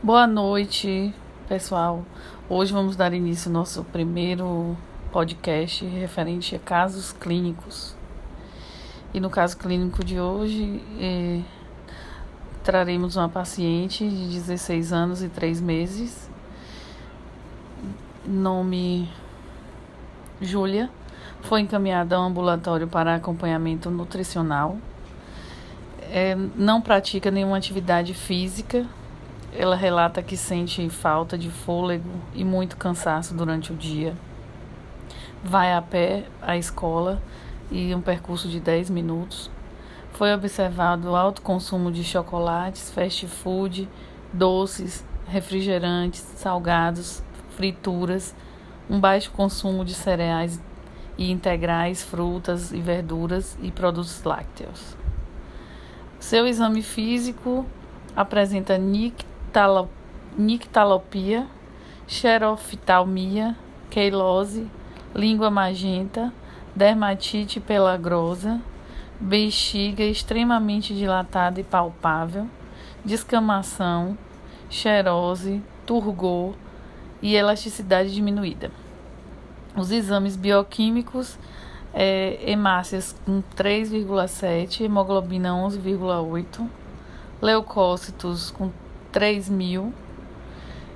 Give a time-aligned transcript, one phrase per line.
[0.00, 1.12] Boa noite,
[1.48, 2.04] pessoal.
[2.48, 4.76] Hoje vamos dar início ao nosso primeiro
[5.10, 7.96] podcast referente a casos clínicos.
[9.12, 11.40] E no caso clínico de hoje, eh,
[12.62, 16.30] traremos uma paciente de 16 anos e 3 meses,
[18.24, 19.10] nome
[20.40, 20.88] Júlia,
[21.40, 24.78] foi encaminhada ao ambulatório para acompanhamento nutricional.
[26.02, 28.86] É, não pratica nenhuma atividade física,
[29.52, 34.14] ela relata que sente falta de fôlego e muito cansaço durante o dia.
[35.42, 37.22] Vai a pé à escola
[37.70, 39.50] e um percurso de 10 minutos.
[40.12, 43.88] Foi observado alto consumo de chocolates, fast food,
[44.32, 48.34] doces, refrigerantes, salgados, frituras,
[48.88, 50.60] um baixo consumo de cereais
[51.16, 54.96] e integrais, frutas e verduras e produtos lácteos.
[56.18, 57.66] Seu exame físico
[58.16, 58.78] apresenta
[59.48, 59.88] nickel
[60.36, 61.46] nictalopia,
[62.06, 63.56] xeroftalmia,
[63.90, 64.66] queilose,
[65.14, 66.32] língua magenta,
[66.76, 68.60] dermatite pelagrosa,
[69.18, 72.46] bexiga extremamente dilatada e palpável,
[73.04, 74.16] descamação,
[74.70, 76.54] xerose, turgor
[77.20, 78.70] e elasticidade diminuída.
[79.74, 81.38] Os exames bioquímicos
[81.92, 86.68] é, hemácias com 3,7, hemoglobina 11,8,
[87.40, 88.70] leucócitos com
[89.12, 89.92] 3 mil,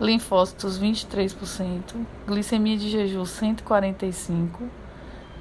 [0.00, 1.94] linfócitos 23%,
[2.26, 4.64] glicemia de jejum 145,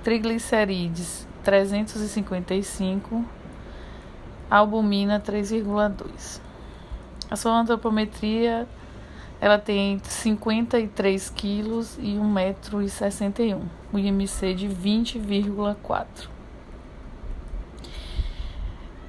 [0.03, 3.25] triglicerídeos 355,
[4.49, 6.41] albumina 3,2.
[7.29, 8.67] A sua antropometria
[9.41, 16.34] ela tem 53 quilos e 1,61m, o IMC de 20,4.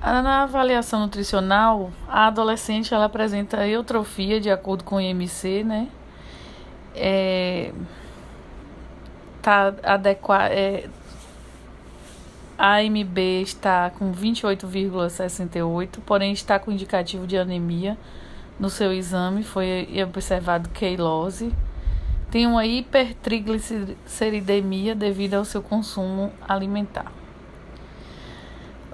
[0.07, 5.89] Na avaliação nutricional, a adolescente ela apresenta eutrofia de acordo com o IMC, né?
[6.95, 7.73] É,
[9.43, 9.75] tá.
[10.49, 10.89] É,
[12.57, 17.99] a AMB está com 28,68, porém está com indicativo de anemia
[18.61, 21.53] no seu exame, foi observado queilose.
[22.31, 27.26] Tem uma hipertrigliceridemia devido ao seu consumo alimentar.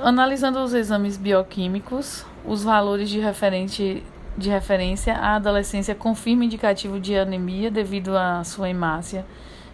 [0.05, 4.03] Analisando os exames bioquímicos, os valores de, referente,
[4.37, 9.25] de referência, a adolescência confirma indicativo de anemia devido à sua hemácia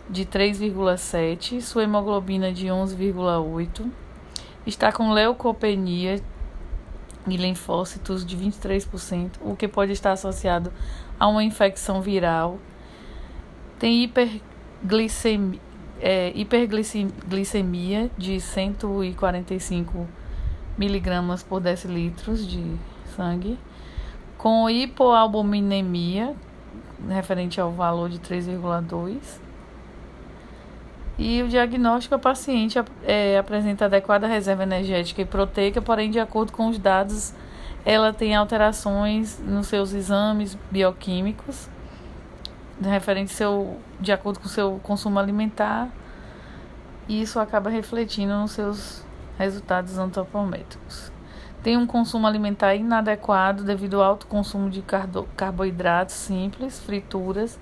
[0.07, 3.91] de 3,7, sua hemoglobina de 11,8,
[4.67, 6.21] está com leucopenia
[7.27, 10.71] e linfócitos de 23%, o que pode estar associado
[11.19, 12.59] a uma infecção viral.
[13.79, 15.59] Tem hiperglicemia,
[16.01, 20.07] é, hiperglicemia de 145
[20.77, 22.77] miligramas por decilitros de
[23.17, 23.59] sangue,
[24.37, 26.35] com hipoalbuminemia,
[27.09, 29.41] referente ao valor de 3,2.
[31.19, 36.53] E o diagnóstico, a paciente é, apresenta adequada reserva energética e proteica, porém, de acordo
[36.53, 37.35] com os dados,
[37.85, 41.69] ela tem alterações nos seus exames bioquímicos
[42.81, 45.89] referente seu, de acordo com o seu consumo alimentar,
[47.09, 49.05] e isso acaba refletindo nos seus
[49.39, 51.11] resultados antropométricos.
[51.63, 54.83] Tem um consumo alimentar inadequado devido ao alto consumo de
[55.37, 57.59] carboidratos simples, frituras,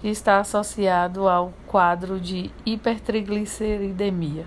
[0.00, 4.46] que está associado ao quadro de hipertrigliceridemia.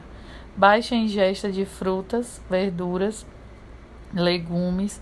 [0.55, 3.25] Baixa ingesta de frutas, verduras,
[4.13, 5.01] legumes,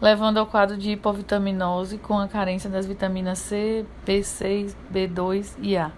[0.00, 5.90] levando ao quadro de hipovitaminose com a carência das vitaminas C, B6, B2 e A.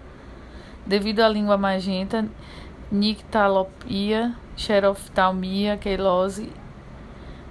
[0.85, 2.27] Devido à língua magenta,
[2.91, 6.51] nictalopia, xeroftalmia, quelose,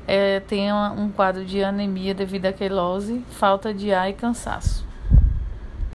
[0.07, 4.88] é, tem um quadro de anemia devido à quelose, falta de ar e cansaço.